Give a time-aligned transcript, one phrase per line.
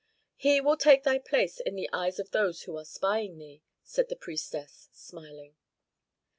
[0.35, 4.09] "He will take thy place in the eyes of those who are spying thee," said
[4.09, 5.53] the priestess, smiling.